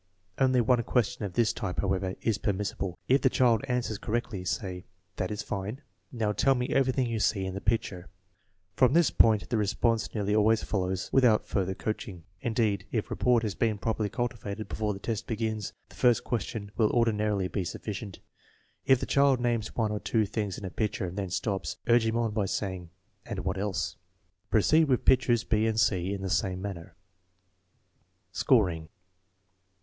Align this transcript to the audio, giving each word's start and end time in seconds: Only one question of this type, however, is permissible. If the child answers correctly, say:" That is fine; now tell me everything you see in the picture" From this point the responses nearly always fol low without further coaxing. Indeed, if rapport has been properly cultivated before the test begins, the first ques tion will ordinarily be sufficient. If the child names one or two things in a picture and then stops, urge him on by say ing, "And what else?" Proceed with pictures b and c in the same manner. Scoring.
Only 0.39 0.61
one 0.61 0.81
question 0.81 1.25
of 1.25 1.33
this 1.33 1.53
type, 1.53 1.79
however, 1.81 2.15
is 2.21 2.39
permissible. 2.39 2.97
If 3.07 3.21
the 3.21 3.29
child 3.29 3.63
answers 3.67 3.99
correctly, 3.99 4.43
say:" 4.45 4.85
That 5.17 5.29
is 5.29 5.43
fine; 5.43 5.83
now 6.11 6.31
tell 6.31 6.55
me 6.55 6.69
everything 6.69 7.05
you 7.05 7.19
see 7.19 7.45
in 7.45 7.53
the 7.53 7.61
picture" 7.61 8.09
From 8.75 8.93
this 8.93 9.11
point 9.11 9.47
the 9.49 9.57
responses 9.57 10.15
nearly 10.15 10.33
always 10.33 10.63
fol 10.63 10.87
low 10.89 10.95
without 11.11 11.45
further 11.45 11.75
coaxing. 11.75 12.23
Indeed, 12.39 12.87
if 12.91 13.11
rapport 13.11 13.41
has 13.41 13.53
been 13.53 13.77
properly 13.77 14.09
cultivated 14.09 14.67
before 14.67 14.93
the 14.95 14.99
test 14.99 15.27
begins, 15.27 15.71
the 15.89 15.93
first 15.95 16.23
ques 16.23 16.45
tion 16.45 16.71
will 16.77 16.89
ordinarily 16.89 17.47
be 17.47 17.63
sufficient. 17.63 18.21
If 18.87 18.99
the 18.99 19.05
child 19.05 19.39
names 19.39 19.75
one 19.75 19.91
or 19.91 19.99
two 19.99 20.25
things 20.25 20.57
in 20.57 20.65
a 20.65 20.71
picture 20.71 21.05
and 21.05 21.15
then 21.15 21.29
stops, 21.29 21.77
urge 21.85 22.07
him 22.07 22.17
on 22.17 22.31
by 22.31 22.45
say 22.47 22.73
ing, 22.73 22.89
"And 23.23 23.45
what 23.45 23.59
else?" 23.59 23.97
Proceed 24.49 24.85
with 24.85 25.05
pictures 25.05 25.43
b 25.43 25.67
and 25.67 25.79
c 25.79 26.11
in 26.11 26.23
the 26.23 26.29
same 26.31 26.59
manner. 26.59 26.95
Scoring. 28.31 28.89